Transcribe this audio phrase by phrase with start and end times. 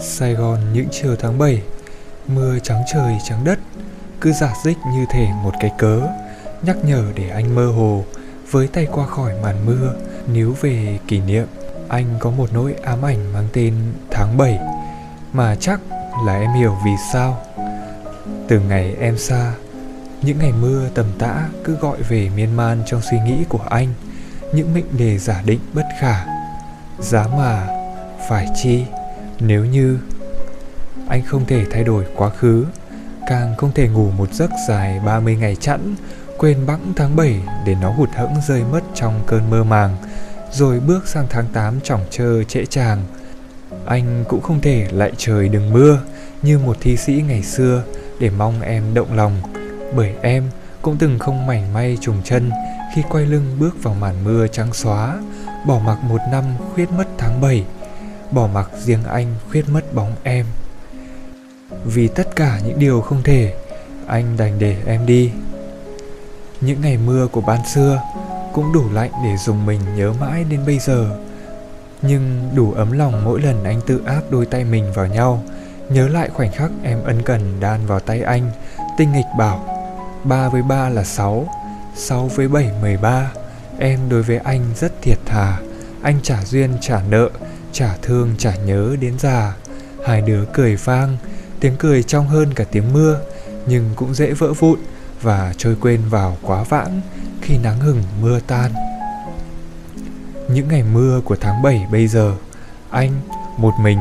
[0.00, 1.62] Sài Gòn những chiều tháng 7
[2.26, 3.58] Mưa trắng trời trắng đất,
[4.20, 6.00] Cứ giả dích như thể một cái cớ,
[6.62, 8.04] Nhắc nhở để anh mơ hồ,
[8.50, 9.94] Với tay qua khỏi màn mưa,
[10.32, 11.46] Níu về kỷ niệm.
[11.88, 13.74] Anh có một nỗi ám ảnh mang tên
[14.10, 14.58] tháng 7
[15.32, 15.80] Mà chắc
[16.26, 17.42] là em hiểu vì sao.
[18.48, 19.52] Từ ngày em xa,
[20.22, 23.88] Những ngày mưa tầm tã cứ gọi về miên man trong suy nghĩ của anh,
[24.52, 26.35] Những mệnh đề giả định bất khả.
[27.00, 27.66] Giá mà
[28.28, 28.84] Phải chi
[29.40, 29.98] nếu như
[31.08, 32.66] anh không thể thay đổi quá khứ,
[33.26, 35.94] càng không thể ngủ một giấc dài 30 ngày chẵn,
[36.38, 39.96] quên bẵng tháng 7 để nó hụt hẫng rơi mất trong cơn mơ màng,
[40.52, 43.04] rồi bước sang tháng 8 chỏng trơ trễ tràng.
[43.86, 45.98] Anh cũng không thể lại trời đừng mưa
[46.42, 47.82] như một thi sĩ ngày xưa
[48.20, 49.32] để mong em động lòng,
[49.96, 50.44] bởi em
[50.82, 52.50] cũng từng không mảnh may trùng chân
[52.94, 55.18] khi quay lưng bước vào màn mưa trắng xóa,
[55.66, 56.44] bỏ mặc một năm
[56.74, 57.64] khuyết mất tháng 7
[58.30, 60.46] bỏ mặc riêng anh khuyết mất bóng em.
[61.84, 63.54] Vì tất cả những điều không thể,
[64.06, 65.32] anh đành để em đi.
[66.60, 68.02] Những ngày mưa của ban xưa
[68.52, 71.18] cũng đủ lạnh để dùng mình nhớ mãi đến bây giờ.
[72.02, 75.42] Nhưng đủ ấm lòng mỗi lần anh tự áp đôi tay mình vào nhau,
[75.88, 78.50] nhớ lại khoảnh khắc em ân cần đan vào tay anh,
[78.98, 79.66] tinh nghịch bảo,
[80.24, 81.46] ba với ba là sáu
[81.94, 83.32] sáu với bảy mười ba
[83.78, 85.58] em đối với anh rất thiệt thà.
[86.02, 87.30] Anh trả duyên, trả nợ,
[87.72, 89.56] trả thương, trả nhớ đến già.
[90.06, 91.16] Hai đứa cười vang,
[91.60, 93.20] tiếng cười trong hơn cả tiếng mưa,
[93.66, 94.78] nhưng cũng dễ vỡ vụn
[95.22, 97.00] và trôi quên vào quá vãng
[97.42, 98.72] khi nắng hừng mưa tan.
[100.48, 102.34] Những ngày mưa của tháng 7 bây giờ,
[102.90, 103.12] anh,
[103.56, 103.98] một mình,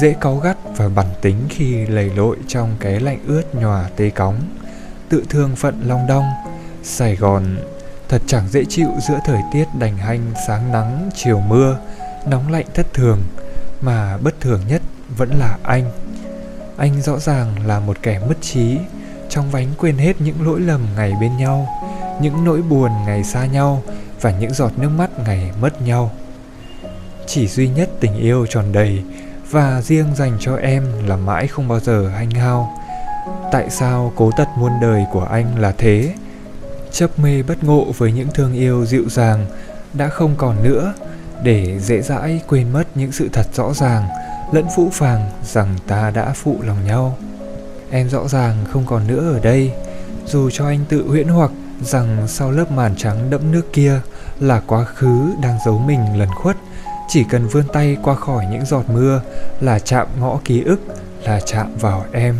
[0.00, 4.10] dễ cáu gắt và bản tính khi lầy lội trong cái lạnh ướt nhòa tê
[4.10, 4.40] cóng,
[5.08, 6.24] tự thương phận long đong,
[6.82, 7.56] sài gòn
[8.08, 11.78] thật chẳng dễ chịu giữa thời tiết đành hanh, sáng nắng, chiều mưa,
[12.26, 13.18] nóng lạnh thất thường,
[13.80, 14.82] mà bất thường nhất
[15.16, 15.90] vẫn là anh.
[16.76, 18.78] Anh rõ ràng là một kẻ mất trí,
[19.28, 21.68] trong vánh quên hết những lỗi lầm ngày bên nhau,
[22.20, 23.82] những nỗi buồn ngày xa nhau
[24.20, 26.10] và những giọt nước mắt ngày mất nhau.
[27.26, 29.02] Chỉ duy nhất tình yêu tròn đầy
[29.50, 32.72] và riêng dành cho em là mãi không bao giờ hanh hao.
[33.52, 36.14] Tại sao cố tật muôn đời của anh là thế?
[36.92, 39.46] Chấp mê bất ngộ với những thương yêu dịu dàng
[39.94, 40.94] đã không còn nữa,
[41.42, 44.08] để dễ dãi quên mất những sự thật rõ ràng,
[44.52, 47.16] lẫn phũ phàng rằng ta đã phụ lòng nhau.
[47.90, 49.72] Em rõ ràng không còn nữa ở đây,
[50.26, 51.50] dù cho anh tự huyễn hoặc
[51.82, 54.00] rằng sau lớp màn trắng đẫm nước kia
[54.40, 56.56] là quá khứ đang giấu mình lần khuất,
[57.08, 59.20] chỉ cần vươn tay qua khỏi những giọt mưa
[59.60, 60.80] là chạm ngõ ký ức,
[61.24, 62.36] là chạm vào em.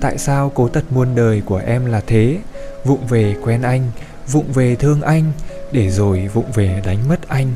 [0.00, 2.38] Tại sao cố tật muôn đời của em là thế?
[2.84, 3.90] Vụng về quen anh,
[4.32, 5.32] vụng về thương anh,
[5.72, 7.52] để rồi vụng về đánh mất anh.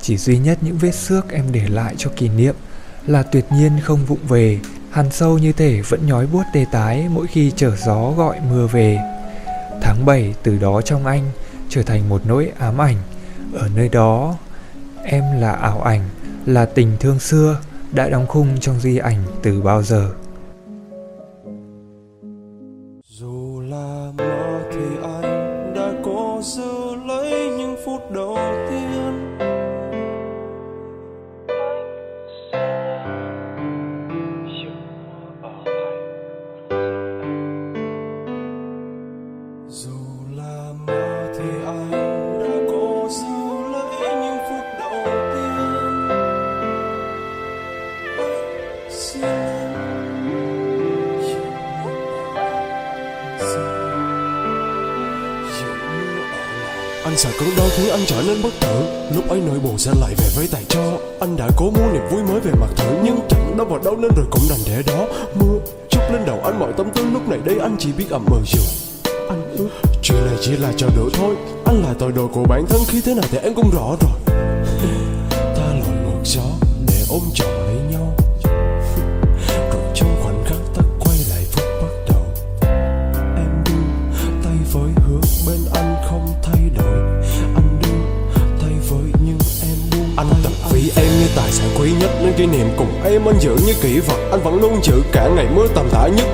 [0.00, 2.54] Chỉ duy nhất những vết xước em để lại cho kỷ niệm
[3.06, 4.58] là tuyệt nhiên không vụng về.
[4.90, 8.66] Hằn sâu như thể vẫn nhói buốt tê tái mỗi khi trở gió gọi mưa
[8.66, 8.98] về.
[9.82, 11.30] Tháng 7 từ đó trong anh
[11.68, 12.96] trở thành một nỗi ám ảnh.
[13.54, 14.36] Ở nơi đó,
[15.04, 16.08] em là ảo ảnh,
[16.46, 17.60] là tình thương xưa
[17.92, 20.10] đã đóng khung trong di ảnh từ bao giờ.
[57.06, 58.86] Anh sợ cơn đau khiến anh trở nên bất tử.
[59.14, 62.02] Lúc ấy nỗi buồn sẽ lại về với tài cho Anh đã cố muốn niềm
[62.10, 64.82] vui mới về mặt thử Nhưng chẳng đâu vào đâu nên rồi cũng đành để
[64.86, 65.06] đó.
[65.34, 65.58] Mưa
[65.90, 68.38] chút lên đầu anh mọi tâm tư lúc này đây anh chỉ biết ậm ừ
[68.46, 68.60] dù
[69.28, 69.68] Anh ước
[70.02, 71.34] chuyện này chỉ là trò đùa thôi.
[71.64, 74.36] Anh là tội đồ của bản thân khi thế nào thì em cũng rõ rồi.
[75.34, 76.42] Ta lội ngược gió
[76.88, 77.75] để ôm trọn
[91.36, 92.10] tài sản quý nhất.
[92.22, 95.28] Nên kỷ niệm cùng em anh giữ như kỷ vật, Anh vẫn luôn giữ cả
[95.36, 96.26] ngày mưa tầm tã nhất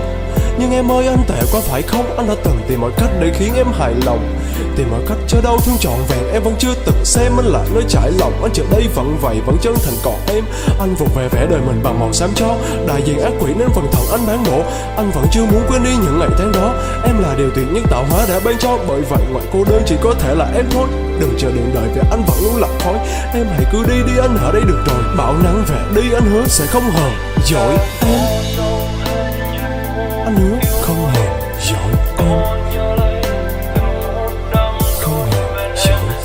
[0.63, 2.17] nhưng em ơi, anh tệ quá, phải không?
[2.17, 4.37] Anh đã từng tìm mọi cách để khiến em hài lòng.
[4.77, 7.65] Tìm mọi cách cho đau thương trọn vẹn, Em vẫn chưa từng xem anh là
[7.75, 8.43] nơi trải lòng.
[8.43, 10.45] Anh chờ đây vẫn vậy, vẫn chân thành còn em.
[10.79, 12.57] Anh vụt về vẽ đời mình bằng màu xám cho.
[12.89, 14.63] Đại diện ác quỷ nên phần thần anh bán bộ
[14.97, 16.75] Anh vẫn chưa muốn quên đi những ngày tháng đó.
[17.05, 18.79] Em là điều tuyệt nhất tạo hóa đã ban cho.
[18.89, 20.89] Bởi vậy, ngoại cô đơn chỉ có thể là em thôi.
[21.21, 22.99] Đừng chờ đợi đợi, vì anh vẫn luôn lạc khói
[23.35, 25.05] Em hãy cứ đi đi, anh ở đây được rồi.
[25.19, 27.13] Bão nắng về đi, anh hứa sẽ không hờn.
[27.45, 28.62] Dỗi em.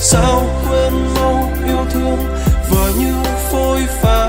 [0.09, 2.17] Sao quên mau yêu thương
[2.69, 3.13] vờ như
[3.51, 4.27] phôi pha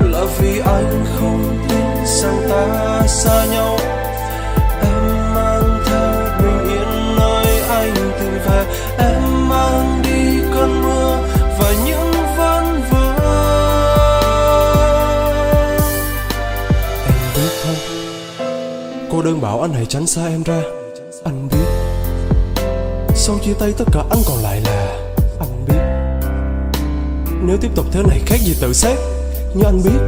[0.00, 3.78] là vì anh không tin rằng ta xa nhau.
[4.82, 6.12] Em mang theo
[6.42, 8.64] bình yên nơi anh tìm về.
[8.98, 11.18] Em mang đi cơn mưa
[11.58, 13.06] và những vân vơ
[17.06, 17.80] Em biết không?
[19.10, 20.85] Cô đơn bảo anh hãy tránh xa em ra.
[23.26, 24.98] Sau chia tay tất cả anh còn lại là
[25.38, 25.78] Anh biết.
[27.42, 28.98] Nếu tiếp tục thế này khác gì tự xét,
[29.54, 30.00] như anh biết.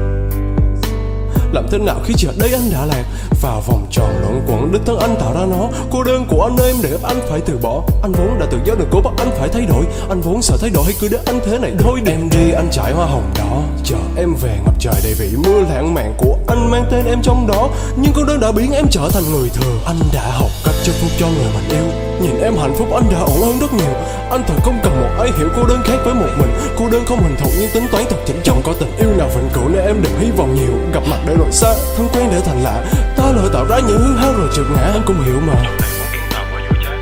[1.53, 3.05] Làm thế nào khi giờ đây anh đã lạc
[3.43, 4.73] vào vòng tròn luẩn quẩn?
[4.73, 7.59] Đích thân anh tạo ra nó, cô đơn của anh em để anh phải từ
[7.63, 7.83] bỏ.
[8.03, 9.85] Anh vốn đã tự do được cố bắt anh phải thay đổi.
[10.09, 12.01] Anh vốn sợ thay đổi hay cứ để anh thế này thôi.
[12.05, 13.63] Đi em đi, anh trải hoa hồng đỏ.
[13.85, 17.23] Chờ em về ngập trời đầy vị mưa lãng mạn của anh mang tên em
[17.23, 17.69] trong đó.
[17.97, 20.95] Nhưng cô đơn đã biến em trở thành người thường anh đã học cách chúc
[21.01, 21.87] phúc cho người mình yêu.
[22.23, 23.95] Nhìn em hạnh phúc, anh đã ổn hơn rất nhiều.
[24.31, 26.51] Anh thật không cần một ai hiểu cô đơn khác với một mình.
[26.79, 28.63] Cô đơn không hình thù nhưng tính toán thật chỉnh trọng.
[28.65, 30.73] Có tình yêu nào vĩnh cửu nên em đừng hy vọng nhiều.
[30.95, 32.85] Gặp mặt để rồi xa, thân quen để thành lạ.
[33.17, 35.55] Ta lỡ tạo ra những hư hao rồi trượt ngã, anh cũng hiểu mà.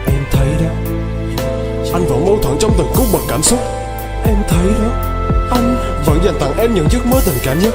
[0.06, 0.70] Em thấy đó,
[1.92, 3.58] anh vẫn mâu thuẫn trong từng cung bậc cảm xúc.
[4.24, 4.90] Em thấy đó,
[5.50, 5.76] anh
[6.06, 7.74] vẫn dành tặng em những giấc mơ tình cảm nhất.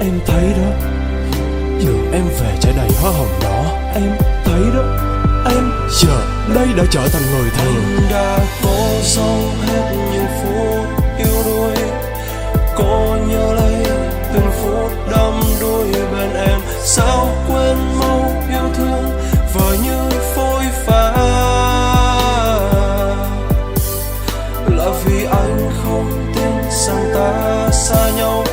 [0.00, 0.88] Em thấy đó,
[1.86, 3.64] đường em về trải đầy hoa hồng đỏ.
[3.94, 5.05] Em thấy đó
[5.50, 10.86] em giờ đây đã trở thành người thường anh đã cố sống hết những phút
[11.18, 11.74] yêu đuối.
[12.76, 13.84] Cô nhớ lấy
[14.34, 16.60] từng phút đắm đuối bên em.
[16.82, 19.10] Sao quên mau yêu thương
[19.54, 21.12] vờ như phôi pha?
[24.68, 28.44] Là vì anh không tin rằng ta xa nhau.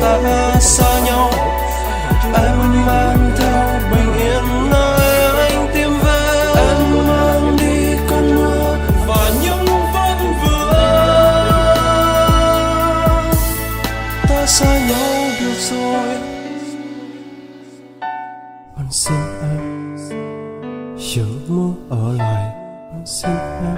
[0.00, 1.30] Ta xa nhau.
[2.34, 6.52] Em mang theo bình yên nơi anh tìm về.
[6.56, 8.76] Em mang đi cơn mưa
[9.06, 10.70] và những vân vương
[14.28, 16.16] ta xa nhau được rồi.
[18.76, 19.96] Anh xin em
[20.98, 22.44] giữ mưa ở lại.
[22.92, 23.30] Anh xin
[23.64, 23.75] em